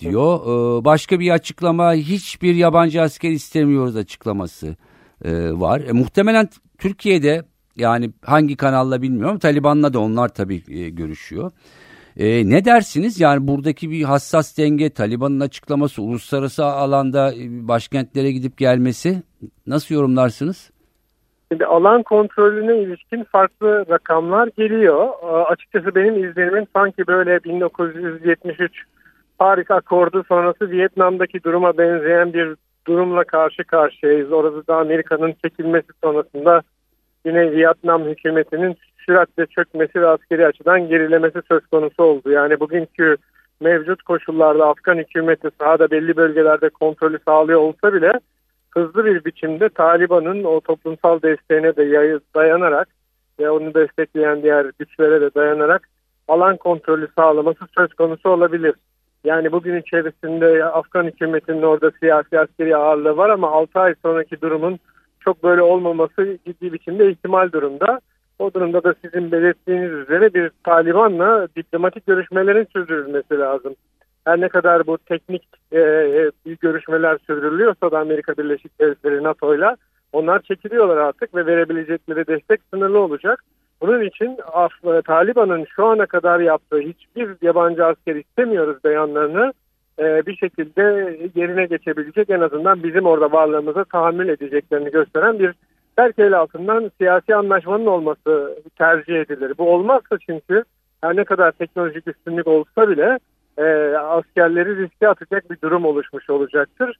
diyor. 0.00 0.40
E, 0.40 0.84
başka 0.84 1.20
bir 1.20 1.30
açıklama 1.30 1.94
hiçbir 1.94 2.54
yabancı 2.54 3.02
asker 3.02 3.30
istemiyoruz 3.30 3.96
açıklaması 3.96 4.76
e, 5.24 5.32
var. 5.52 5.80
E, 5.80 5.92
muhtemelen 5.92 6.48
Türkiye'de 6.78 7.44
yani 7.76 8.10
hangi 8.22 8.56
kanalla 8.56 9.02
bilmiyorum 9.02 9.38
Taliban'la 9.38 9.92
da 9.92 10.00
onlar 10.00 10.28
tabii 10.28 10.62
e, 10.68 10.88
görüşüyor. 10.88 11.52
E, 12.18 12.50
ne 12.50 12.64
dersiniz? 12.64 13.20
Yani 13.20 13.48
buradaki 13.48 13.90
bir 13.90 14.02
hassas 14.02 14.58
denge, 14.58 14.90
Taliban'ın 14.90 15.40
açıklaması, 15.40 16.02
uluslararası 16.02 16.64
alanda 16.64 17.32
e, 17.32 17.68
başkentlere 17.68 18.30
gidip 18.32 18.58
gelmesi 18.58 19.22
nasıl 19.66 19.94
yorumlarsınız? 19.94 20.70
Şimdi 21.52 21.66
alan 21.66 22.02
kontrolüne 22.02 22.78
ilişkin 22.82 23.24
farklı 23.24 23.84
rakamlar 23.90 24.48
geliyor. 24.56 25.08
açıkçası 25.46 25.94
benim 25.94 26.24
izlenimim 26.30 26.66
sanki 26.76 27.06
böyle 27.06 27.44
1973 27.44 28.72
Paris 29.38 29.70
Akordu 29.70 30.24
sonrası 30.28 30.70
Vietnam'daki 30.70 31.42
duruma 31.42 31.78
benzeyen 31.78 32.32
bir 32.32 32.54
durumla 32.86 33.24
karşı 33.24 33.64
karşıyayız. 33.64 34.32
Orada 34.32 34.66
da 34.66 34.76
Amerika'nın 34.76 35.34
çekilmesi 35.44 35.88
sonrasında 36.04 36.62
yine 37.24 37.52
Vietnam 37.52 38.04
hükümetinin 38.04 38.76
süratle 39.08 39.46
çökmesi 39.46 40.00
ve 40.00 40.06
askeri 40.06 40.46
açıdan 40.46 40.88
gerilemesi 40.88 41.42
söz 41.48 41.66
konusu 41.66 42.02
oldu. 42.02 42.30
Yani 42.30 42.60
bugünkü 42.60 43.16
mevcut 43.60 44.02
koşullarda 44.02 44.68
Afgan 44.68 44.96
hükümeti 44.96 45.50
sahada 45.60 45.90
belli 45.90 46.16
bölgelerde 46.16 46.68
kontrolü 46.68 47.18
sağlıyor 47.24 47.60
olsa 47.60 47.92
bile 47.92 48.12
hızlı 48.70 49.04
bir 49.04 49.24
biçimde 49.24 49.68
Taliban'ın 49.68 50.44
o 50.44 50.60
toplumsal 50.60 51.22
desteğine 51.22 51.76
de 51.76 52.20
dayanarak 52.34 52.88
ve 53.40 53.50
onu 53.50 53.74
destekleyen 53.74 54.42
diğer 54.42 54.66
güçlere 54.78 55.20
de 55.20 55.34
dayanarak 55.34 55.88
alan 56.28 56.56
kontrolü 56.56 57.08
sağlaması 57.16 57.60
söz 57.76 57.94
konusu 57.94 58.28
olabilir. 58.28 58.74
Yani 59.24 59.52
bugün 59.52 59.80
içerisinde 59.80 60.64
Afgan 60.64 61.04
hükümetinin 61.04 61.62
orada 61.62 61.90
siyasi 62.00 62.40
askeri 62.40 62.76
ağırlığı 62.76 63.16
var 63.16 63.30
ama 63.30 63.50
6 63.50 63.80
ay 63.80 63.94
sonraki 64.02 64.40
durumun 64.40 64.78
çok 65.20 65.42
böyle 65.42 65.62
olmaması 65.62 66.38
ciddi 66.46 66.72
biçimde 66.72 67.10
ihtimal 67.10 67.52
durumda. 67.52 68.00
O 68.38 68.54
durumda 68.54 68.84
da 68.84 68.94
sizin 69.04 69.32
belirttiğiniz 69.32 69.92
üzere 69.92 70.34
bir 70.34 70.50
Taliban'la 70.64 71.48
diplomatik 71.56 72.06
görüşmelerin 72.06 72.68
sürdürülmesi 72.72 73.38
lazım. 73.38 73.74
Her 74.24 74.40
ne 74.40 74.48
kadar 74.48 74.86
bu 74.86 74.98
teknik 74.98 75.42
e, 75.72 75.80
e 75.80 76.30
görüşmeler 76.60 77.18
sürdürülüyorsa 77.26 77.90
da 77.90 77.98
Amerika 77.98 78.36
Birleşik 78.36 78.80
Devletleri 78.80 79.22
NATO'yla 79.22 79.76
onlar 80.12 80.42
çekiliyorlar 80.42 80.96
artık 80.96 81.34
ve 81.34 81.46
verebilecekleri 81.46 82.26
destek 82.26 82.60
sınırlı 82.74 82.98
olacak. 82.98 83.44
Bunun 83.80 84.02
için 84.02 84.38
Af 84.52 84.72
Taliban'ın 85.04 85.66
şu 85.76 85.86
ana 85.86 86.06
kadar 86.06 86.40
yaptığı 86.40 86.78
hiçbir 86.78 87.36
yabancı 87.42 87.86
asker 87.86 88.16
istemiyoruz 88.16 88.84
beyanlarını 88.84 89.52
e, 89.98 90.26
bir 90.26 90.36
şekilde 90.36 90.82
yerine 91.34 91.66
geçebilecek 91.66 92.30
en 92.30 92.40
azından 92.40 92.82
bizim 92.82 93.06
orada 93.06 93.32
varlığımıza 93.32 93.84
tahammül 93.84 94.28
edeceklerini 94.28 94.90
gösteren 94.90 95.38
bir 95.38 95.54
belki 95.98 96.22
el 96.22 96.38
altından 96.38 96.90
siyasi 96.98 97.34
anlaşmanın 97.34 97.86
olması 97.86 98.58
tercih 98.78 99.14
edilir. 99.14 99.52
Bu 99.58 99.74
olmazsa 99.74 100.18
çünkü 100.26 100.64
her 101.00 101.16
ne 101.16 101.24
kadar 101.24 101.52
teknolojik 101.52 102.08
üstünlük 102.08 102.46
olsa 102.46 102.88
bile 102.88 103.18
e, 103.58 103.96
askerleri 103.96 104.76
riske 104.76 105.08
atacak 105.08 105.50
bir 105.50 105.60
durum 105.62 105.84
oluşmuş 105.84 106.30
olacaktır. 106.30 106.96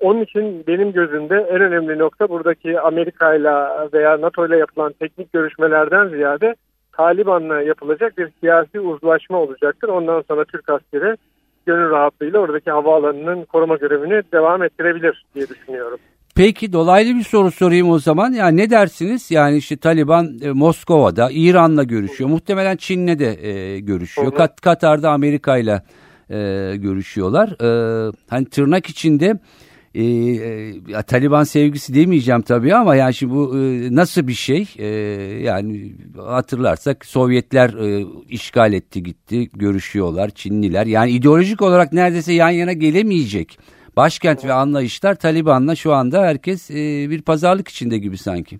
Onun 0.00 0.20
için 0.20 0.64
benim 0.66 0.92
gözümde 0.92 1.36
en 1.36 1.60
önemli 1.60 1.98
nokta 1.98 2.28
buradaki 2.28 2.80
Amerika 2.80 3.34
ile 3.34 3.52
veya 3.92 4.20
NATO 4.20 4.46
ile 4.46 4.56
yapılan 4.56 4.92
teknik 4.92 5.32
görüşmelerden 5.32 6.08
ziyade 6.08 6.54
Taliban'la 6.92 7.62
yapılacak 7.62 8.18
bir 8.18 8.28
siyasi 8.40 8.80
uzlaşma 8.80 9.38
olacaktır. 9.38 9.88
Ondan 9.88 10.22
sonra 10.28 10.44
Türk 10.44 10.68
askeri 10.68 11.16
gönül 11.66 11.90
rahatlığıyla 11.90 12.38
oradaki 12.38 12.70
havaalanının 12.70 13.44
koruma 13.44 13.76
görevini 13.76 14.22
devam 14.32 14.62
ettirebilir 14.62 15.24
diye 15.34 15.48
düşünüyorum. 15.48 15.98
Peki 16.34 16.72
dolaylı 16.72 17.14
bir 17.14 17.22
soru 17.22 17.50
sorayım 17.50 17.90
o 17.90 17.98
zaman. 17.98 18.32
Yani 18.32 18.56
ne 18.56 18.70
dersiniz? 18.70 19.30
Yani 19.30 19.56
işte 19.56 19.76
Taliban 19.76 20.38
e, 20.42 20.50
Moskova'da, 20.50 21.28
İran'la 21.32 21.82
görüşüyor. 21.82 22.30
Muhtemelen 22.30 22.76
Çin'le 22.76 23.18
de 23.18 23.48
e, 23.48 23.80
görüşüyor. 23.80 24.34
Kat, 24.34 24.60
Katar'da 24.60 25.10
Amerika'yla 25.10 25.82
e, 26.30 26.36
görüşüyorlar. 26.76 27.48
E, 28.08 28.12
hani 28.28 28.44
tırnak 28.44 28.86
içinde 28.86 29.38
e, 29.94 30.04
e, 30.04 31.02
Taliban 31.06 31.44
sevgisi 31.44 31.94
demeyeceğim 31.94 32.42
tabii 32.42 32.74
ama 32.74 32.96
yani 32.96 33.14
şimdi 33.14 33.34
bu 33.34 33.58
e, 33.58 33.94
nasıl 33.94 34.28
bir 34.28 34.32
şey? 34.32 34.68
E, 34.78 34.86
yani 35.42 35.92
hatırlarsak 36.16 37.06
Sovyetler 37.06 37.70
e, 37.70 38.06
işgal 38.28 38.72
etti 38.72 39.02
gitti, 39.02 39.50
görüşüyorlar 39.52 40.30
Çinliler. 40.30 40.86
Yani 40.86 41.10
ideolojik 41.10 41.62
olarak 41.62 41.92
neredeyse 41.92 42.32
yan 42.32 42.50
yana 42.50 42.72
gelemeyecek 42.72 43.58
başkent 43.96 44.44
ve 44.44 44.52
anlayışlar 44.52 45.14
Taliban'la 45.14 45.74
şu 45.74 45.92
anda 45.92 46.22
herkes 46.22 46.70
e, 46.70 46.74
bir 47.10 47.22
pazarlık 47.22 47.68
içinde 47.68 47.98
gibi 47.98 48.18
sanki. 48.18 48.58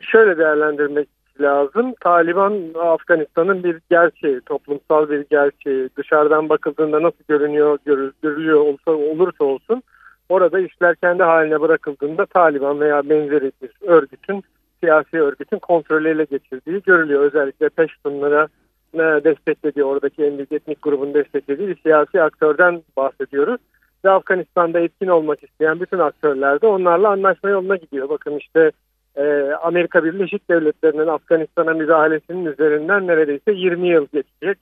Şöyle 0.00 0.38
değerlendirmek 0.38 1.08
lazım. 1.40 1.94
Taliban 2.00 2.60
Afganistan'ın 2.80 3.64
bir 3.64 3.78
gerçeği, 3.90 4.40
toplumsal 4.40 5.10
bir 5.10 5.24
gerçeği. 5.30 5.88
Dışarıdan 5.96 6.48
bakıldığında 6.48 7.02
nasıl 7.02 7.24
görünüyor, 7.28 7.78
görülüyor 8.22 8.60
olsa, 8.60 8.90
olursa 8.90 9.44
olsun 9.44 9.82
orada 10.28 10.60
işler 10.60 10.94
kendi 10.96 11.22
haline 11.22 11.60
bırakıldığında 11.60 12.26
Taliban 12.26 12.80
veya 12.80 13.08
benzeri 13.08 13.52
bir 13.62 13.70
örgütün, 13.82 14.42
siyasi 14.80 15.20
örgütün 15.20 15.58
kontrolüyle 15.58 16.24
geçirdiği 16.24 16.82
görülüyor. 16.82 17.22
Özellikle 17.22 17.68
Peştunlara 17.68 18.48
e, 18.94 18.98
desteklediği, 18.98 19.84
oradaki 19.84 20.24
en 20.24 20.38
büyük 20.38 20.52
etnik 20.52 20.82
grubun 20.82 21.14
desteklediği 21.14 21.68
bir 21.68 21.80
siyasi 21.82 22.22
aktörden 22.22 22.82
bahsediyoruz. 22.96 23.60
Ve 24.04 24.10
Afganistan'da 24.10 24.80
etkin 24.80 25.06
olmak 25.06 25.44
isteyen 25.44 25.80
bütün 25.80 25.98
aktörler 25.98 26.60
de 26.60 26.66
onlarla 26.66 27.08
anlaşma 27.08 27.50
yoluna 27.50 27.76
gidiyor. 27.76 28.08
Bakın 28.08 28.38
işte 28.38 28.70
e, 29.16 29.50
Amerika 29.62 30.04
Birleşik 30.04 30.50
Devletleri'nin 30.50 31.06
Afganistan'a 31.06 31.72
müdahalesinin 31.72 32.46
üzerinden 32.46 33.06
neredeyse 33.06 33.52
20 33.52 33.88
yıl 33.88 34.06
geçecek. 34.12 34.58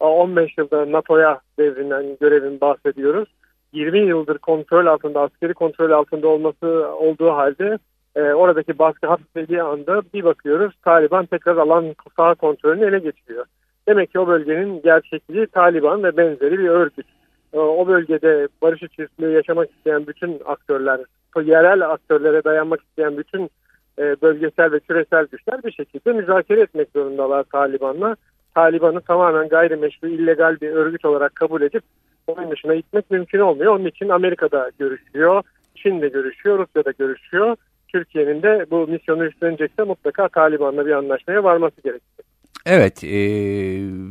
15 0.00 0.58
yılda 0.58 0.92
NATO'ya 0.92 1.40
devrilen 1.58 2.16
görevin 2.20 2.60
bahsediyoruz. 2.60 3.28
20 3.72 3.98
yıldır 3.98 4.38
kontrol 4.38 4.86
altında, 4.86 5.20
askeri 5.20 5.54
kontrol 5.54 5.90
altında 5.90 6.28
olması 6.28 6.66
olduğu 7.00 7.30
halde 7.30 7.78
e, 8.16 8.20
oradaki 8.20 8.78
baskı 8.78 9.06
hafiflediği 9.06 9.62
anda 9.62 10.02
bir 10.14 10.24
bakıyoruz 10.24 10.74
Taliban 10.82 11.26
tekrar 11.26 11.56
alan 11.56 11.94
sağ 12.16 12.34
kontrolünü 12.34 12.84
ele 12.84 12.98
geçiriyor. 12.98 13.44
Demek 13.88 14.12
ki 14.12 14.18
o 14.18 14.26
bölgenin 14.26 14.82
gerçekliği 14.82 15.46
Taliban 15.46 16.02
ve 16.04 16.16
benzeri 16.16 16.58
bir 16.58 16.68
örgüt. 16.68 17.06
E, 17.52 17.58
o 17.58 17.86
bölgede 17.86 18.48
barış 18.62 18.82
içerisinde 18.82 19.28
yaşamak 19.28 19.70
isteyen 19.70 20.06
bütün 20.06 20.40
aktörler, 20.44 21.00
yerel 21.44 21.90
aktörlere 21.90 22.44
dayanmak 22.44 22.80
isteyen 22.82 23.16
bütün 23.16 23.50
e, 23.98 24.02
bölgesel 24.22 24.72
ve 24.72 24.80
küresel 24.80 25.26
güçler 25.26 25.62
bir 25.62 25.72
şekilde 25.72 26.12
müzakere 26.12 26.60
etmek 26.60 26.88
zorundalar 26.94 27.44
Taliban'la. 27.44 28.16
Taliban'ı 28.54 29.00
tamamen 29.00 29.48
gayrimeşru, 29.48 30.08
illegal 30.08 30.60
bir 30.60 30.70
örgüt 30.70 31.04
olarak 31.04 31.34
kabul 31.34 31.62
edip 31.62 31.82
onun 32.26 32.50
dışına 32.50 32.74
gitmek 32.74 33.10
mümkün 33.10 33.38
olmuyor. 33.38 33.76
Onun 33.76 33.86
için 33.86 34.08
Amerika'da 34.08 34.70
görüşüyor, 34.78 35.42
Çin'de 35.74 36.08
görüşüyor, 36.08 36.58
Rusya'da 36.58 36.90
görüşüyor. 36.90 37.56
Türkiye'nin 37.88 38.42
de 38.42 38.66
bu 38.70 38.86
misyonu 38.86 39.24
üstlenecekse 39.24 39.82
mutlaka 39.82 40.28
Taliban'la 40.28 40.86
bir 40.86 40.92
anlaşmaya 40.92 41.44
varması 41.44 41.82
gerekecek. 41.84 42.31
Evet 42.66 43.04
e, 43.04 43.20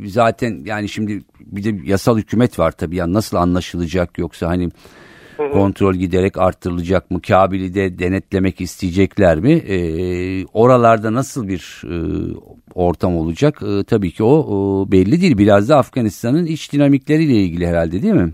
zaten 0.05 0.61
yani 0.65 0.89
şimdi 0.89 1.21
bir 1.39 1.63
de 1.63 1.89
yasal 1.89 2.17
hükümet 2.17 2.59
var 2.59 2.71
tabii 2.71 2.95
ya 2.95 3.13
nasıl 3.13 3.37
anlaşılacak 3.37 4.17
yoksa 4.17 4.47
hani 4.47 4.69
kontrol 5.37 5.93
giderek 5.93 6.37
arttırılacak 6.37 7.11
mı? 7.11 7.21
Kabil'i 7.21 7.73
de 7.73 7.99
denetlemek 7.99 8.61
isteyecekler 8.61 9.39
mi? 9.39 9.51
E, 9.51 9.77
oralarda 10.53 11.13
nasıl 11.13 11.47
bir 11.47 11.81
e, 11.85 11.95
ortam 12.75 13.17
olacak? 13.17 13.61
E, 13.61 13.83
tabii 13.83 14.11
ki 14.11 14.23
o, 14.23 14.27
o 14.29 14.91
belli 14.91 15.21
değil. 15.21 15.37
Biraz 15.37 15.69
da 15.69 15.77
Afganistan'ın 15.77 16.45
iç 16.45 16.73
dinamikleriyle 16.73 17.33
ilgili 17.33 17.67
herhalde 17.67 18.01
değil 18.01 18.13
mi? 18.13 18.33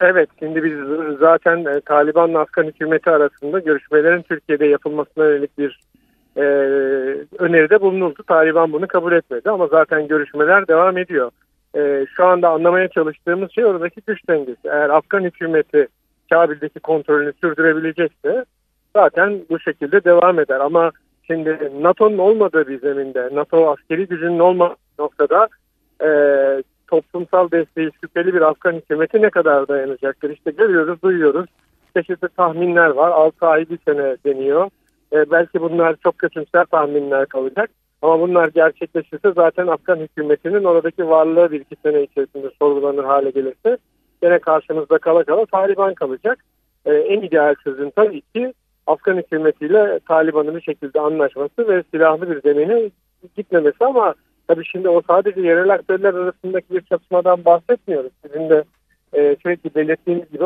Evet, 0.00 0.28
şimdi 0.38 0.64
biz 0.64 0.72
zaten 1.20 1.64
e, 1.64 1.80
Taliban'la 1.80 2.40
Afgan 2.40 2.64
hükümeti 2.64 3.10
arasında 3.10 3.58
görüşmelerin 3.58 4.22
Türkiye'de 4.22 4.66
yapılmasına 4.66 5.24
yönelik 5.24 5.58
bir 5.58 5.80
e, 6.36 6.42
öneride 7.38 7.80
bulunuldu. 7.80 8.22
Taliban 8.26 8.72
bunu 8.72 8.88
kabul 8.88 9.12
etmedi 9.12 9.50
ama 9.50 9.66
zaten 9.66 10.08
görüşmeler 10.08 10.68
devam 10.68 10.98
ediyor. 10.98 11.30
E, 11.76 12.06
şu 12.16 12.24
anda 12.24 12.48
anlamaya 12.48 12.88
çalıştığımız 12.88 13.52
şey 13.52 13.64
oradaki 13.64 14.00
güç 14.06 14.28
dengesi. 14.28 14.68
Eğer 14.68 14.90
Afgan 14.90 15.20
hükümeti 15.20 15.88
Kabil'deki 16.30 16.80
kontrolünü 16.80 17.32
sürdürebilecekse 17.40 18.44
zaten 18.96 19.40
bu 19.50 19.60
şekilde 19.60 20.04
devam 20.04 20.38
eder. 20.38 20.60
Ama 20.60 20.90
şimdi 21.26 21.72
NATO'nun 21.80 22.18
olmadığı 22.18 22.68
bir 22.68 22.80
zeminde, 22.80 23.28
NATO 23.32 23.70
askeri 23.70 24.06
gücünün 24.06 24.38
olmadığı 24.38 24.76
noktada 24.98 25.48
e, 26.04 26.08
toplumsal 26.86 27.50
desteği 27.50 27.90
şüpheli 28.00 28.34
bir 28.34 28.40
Afgan 28.40 28.72
hükümeti 28.72 29.22
ne 29.22 29.30
kadar 29.30 29.68
dayanacaktır? 29.68 30.30
İşte 30.30 30.50
görüyoruz, 30.50 31.02
duyuyoruz. 31.02 31.46
Çeşitli 31.96 32.28
tahminler 32.28 32.88
var. 32.88 33.10
6 33.10 33.46
ay 33.46 33.68
bir 33.70 33.78
sene 33.88 34.16
deniyor. 34.26 34.70
E, 35.12 35.30
belki 35.30 35.60
bunlar 35.60 35.96
çok 36.04 36.18
kötümser 36.18 36.64
tahminler 36.64 37.26
kalacak. 37.26 37.70
Ama 38.02 38.20
bunlar 38.20 38.48
gerçekleşirse 38.48 39.32
zaten 39.36 39.66
Afgan 39.66 39.96
hükümetinin 39.96 40.64
oradaki 40.64 41.08
varlığı 41.08 41.52
bir 41.52 41.60
iki 41.60 41.76
sene 41.82 42.02
içerisinde 42.02 42.50
sorgulanır 42.58 43.04
hale 43.04 43.30
gelirse 43.30 43.78
gene 44.22 44.38
karşımızda 44.38 44.98
kala 44.98 45.24
kala 45.24 45.46
Taliban 45.46 45.94
kalacak. 45.94 46.38
E, 46.84 46.94
en 46.94 47.20
ideal 47.20 47.54
çözüm 47.64 47.90
tabii 47.90 48.20
ki 48.20 48.52
Afgan 48.86 49.16
hükümetiyle 49.16 50.00
Taliban'ın 50.08 50.56
bir 50.56 50.60
şekilde 50.60 51.00
anlaşması 51.00 51.68
ve 51.68 51.82
silahlı 51.90 52.30
bir 52.30 52.42
zemine 52.42 52.90
gitmemesi 53.36 53.84
ama 53.84 54.14
tabii 54.48 54.64
şimdi 54.64 54.88
o 54.88 55.02
sadece 55.06 55.40
yerel 55.40 55.70
aktörler 55.70 56.14
arasındaki 56.14 56.74
bir 56.74 56.80
çatışmadan 56.80 57.44
bahsetmiyoruz. 57.44 58.12
Sizin 58.26 58.50
de 58.50 58.64
e, 59.12 59.36
sürekli 59.42 59.74
belirttiğiniz 59.74 60.30
gibi 60.30 60.44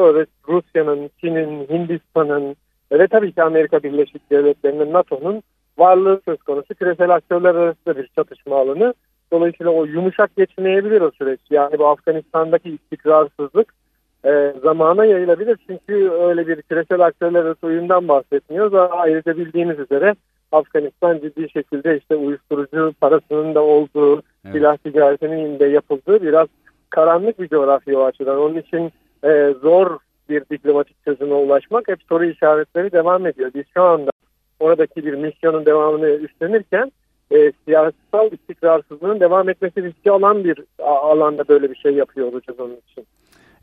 Rusya'nın, 0.48 1.10
Çin'in, 1.20 1.66
Hindistan'ın 1.68 2.56
ve 2.92 3.06
tabii 3.06 3.32
ki 3.32 3.42
Amerika 3.42 3.82
Birleşik 3.82 4.30
Devletleri'nin, 4.30 4.92
NATO'nun 4.92 5.42
varlığı 5.78 6.20
söz 6.24 6.42
konusu 6.42 6.74
küresel 6.74 7.10
aktörler 7.10 7.54
arasında 7.54 7.96
bir 7.96 8.10
çatışma 8.16 8.56
alanı. 8.56 8.94
Dolayısıyla 9.32 9.72
o 9.72 9.84
yumuşak 9.84 10.36
geçmeyebilir 10.36 11.00
o 11.00 11.10
süreç. 11.10 11.40
Yani 11.50 11.78
bu 11.78 11.86
Afganistan'daki 11.86 12.70
istikrarsızlık 12.70 13.74
e, 14.24 14.54
zamana 14.62 15.04
yayılabilir. 15.04 15.58
Çünkü 15.66 16.10
öyle 16.10 16.46
bir 16.46 16.62
küresel 16.62 17.00
aktörler 17.00 17.44
arası 17.44 17.66
uyumdan 17.66 18.08
bahsetmiyoruz. 18.08 18.74
Ayrıca 18.90 19.36
bildiğiniz 19.36 19.78
üzere 19.78 20.14
Afganistan 20.52 21.18
ciddi 21.18 21.50
şekilde 21.50 21.98
işte 21.98 22.16
uyuşturucu 22.16 22.92
parasının 23.00 23.54
da 23.54 23.62
olduğu, 23.62 24.14
evet. 24.14 24.56
silah 24.56 24.76
ticaretinin 24.76 25.58
de 25.58 25.64
yapıldığı 25.66 26.22
biraz 26.22 26.48
karanlık 26.90 27.40
bir 27.40 27.48
coğrafya 27.48 27.98
o 27.98 28.04
açıdan. 28.04 28.38
Onun 28.38 28.58
için 28.58 28.92
e, 29.24 29.54
zor 29.62 29.98
bir 30.28 30.42
diplomatik 30.50 31.04
çözüme 31.04 31.34
ulaşmak 31.34 31.88
hep 31.88 31.98
soru 32.08 32.24
işaretleri 32.24 32.92
devam 32.92 33.26
ediyor. 33.26 33.50
Biz 33.54 33.64
şu 33.74 33.82
anda 33.82 34.10
oradaki 34.60 35.06
bir 35.06 35.14
misyonun 35.14 35.66
devamını 35.66 36.08
üstlenirken 36.08 36.92
e, 37.30 37.52
siyasal 37.64 38.32
istikrarsızlığın 38.32 39.20
devam 39.20 39.48
etmesi 39.48 39.82
riski 39.82 40.10
alan 40.10 40.44
bir 40.44 40.60
alanda 40.82 41.48
böyle 41.48 41.70
bir 41.70 41.76
şey 41.76 41.92
yapıyor 41.92 42.32
olacağız 42.32 42.60
onun 42.60 42.76
için. 42.90 43.06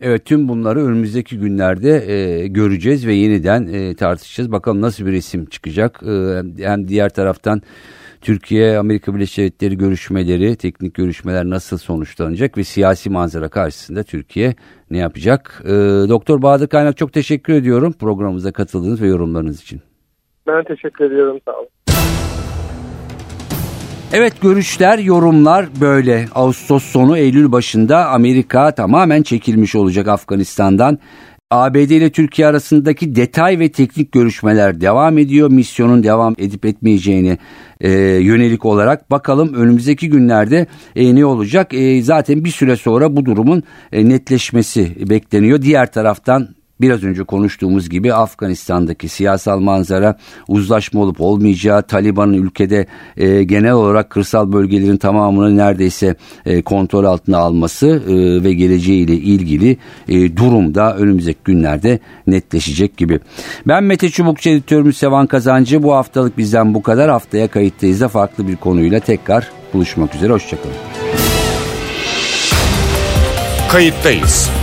Evet 0.02 0.26
tüm 0.26 0.48
bunları 0.50 0.80
önümüzdeki 0.80 1.40
günlerde 1.40 1.90
e, 1.90 2.48
göreceğiz 2.48 3.08
ve 3.08 3.14
yeniden 3.14 3.68
e, 3.68 3.96
tartışacağız. 3.96 4.52
Bakalım 4.52 4.82
nasıl 4.82 5.06
bir 5.06 5.12
resim 5.12 5.46
çıkacak. 5.46 6.04
E, 6.04 6.42
hem 6.64 6.88
diğer 6.88 7.10
taraftan 7.10 7.62
Türkiye 8.24 8.78
Amerika 8.78 9.16
Birleşik 9.16 9.38
Devletleri 9.38 9.78
görüşmeleri, 9.78 10.56
teknik 10.56 10.94
görüşmeler 10.94 11.46
nasıl 11.46 11.78
sonuçlanacak 11.78 12.58
ve 12.58 12.64
siyasi 12.64 13.10
manzara 13.10 13.50
karşısında 13.50 14.04
Türkiye 14.04 14.56
ne 14.92 14.98
yapacak? 14.98 15.62
E, 15.66 15.70
Doktor 16.10 16.42
Bahadır 16.42 16.68
Kaynak 16.68 16.98
çok 16.98 17.14
teşekkür 17.14 17.54
ediyorum 17.54 17.94
programımıza 18.00 18.52
katıldığınız 18.52 19.02
ve 19.02 19.08
yorumlarınız 19.08 19.62
için. 19.62 19.82
Ben 20.48 20.64
teşekkür 20.64 21.06
ediyorum 21.06 21.40
sağ 21.46 21.52
olun. 21.52 21.68
Evet 24.14 24.42
görüşler, 24.42 25.00
yorumlar 25.00 25.66
böyle. 25.82 26.26
Ağustos 26.36 26.84
sonu 26.84 27.18
Eylül 27.18 27.52
başında 27.52 28.08
Amerika 28.08 28.76
tamamen 28.76 29.22
çekilmiş 29.22 29.76
olacak 29.76 30.08
Afganistan'dan. 30.08 31.00
ABD 31.52 31.76
ile 31.76 32.12
Türkiye 32.12 32.48
arasındaki 32.48 33.16
detay 33.16 33.60
ve 33.60 33.72
teknik 33.72 34.12
görüşmeler 34.12 34.82
devam 34.82 35.18
ediyor. 35.18 35.52
Misyonun 35.52 36.04
devam 36.04 36.36
edip 36.38 36.66
etmeyeceğini 36.66 37.38
e, 37.82 37.92
yönelik 38.02 38.66
olarak 38.66 39.12
bakalım 39.12 39.54
önümüzdeki 39.54 40.10
günlerde 40.10 40.68
e, 40.96 41.16
ne 41.16 41.26
olacak? 41.26 41.74
E, 41.74 42.04
zaten 42.04 42.46
bir 42.46 42.50
süre 42.50 42.76
sonra 42.76 43.16
bu 43.16 43.26
durumun 43.26 43.64
e, 43.92 44.10
netleşmesi 44.10 45.10
bekleniyor. 45.10 45.62
Diğer 45.62 45.92
taraftan 45.92 46.50
biraz 46.82 47.04
önce 47.04 47.24
konuştuğumuz 47.24 47.90
gibi 47.90 48.14
Afganistan'daki 48.14 49.10
siyasal 49.10 49.60
manzara 49.60 50.18
uzlaşma 50.48 51.02
olup 51.02 51.22
olmayacağı, 51.22 51.84
Taliban'ın 51.84 52.34
ülkede 52.34 52.88
e, 53.18 53.44
genel 53.44 53.72
olarak 53.72 54.10
kırsal 54.10 54.52
bölgelerin 54.52 54.98
tamamını 54.98 55.58
neredeyse 55.58 56.16
e, 56.46 56.62
kontrol 56.62 57.04
altına 57.04 57.38
alması 57.38 57.88
e, 57.88 58.44
ve 58.44 58.54
geleceğiyle 58.54 59.14
ilgili 59.14 59.78
e, 60.08 60.38
durum 60.38 60.76
da 60.76 60.96
önümüzdeki 60.98 61.40
günlerde 61.44 62.00
netleşecek 62.28 62.98
gibi. 62.98 63.20
Ben 63.68 63.84
Mete 63.84 64.10
Çubukçu 64.10 64.50
editörümüz 64.50 64.98
Sevan 64.98 65.28
Kazancı. 65.28 65.84
Bu 65.84 65.94
haftalık 65.94 66.38
bizden 66.38 66.74
bu 66.74 66.84
kadar. 66.84 67.10
Haftaya 67.10 67.48
kayıttayız 67.48 68.02
da 68.02 68.08
farklı 68.08 68.48
bir 68.48 68.56
konuyla 68.56 69.00
tekrar 69.00 69.52
buluşmak 69.74 70.16
üzere. 70.16 70.34
Hoşçakalın. 70.34 70.76
Kayıttayız. 73.72 74.63